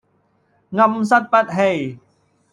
[0.03, 0.05] 暗室
[1.19, 1.99] 不欺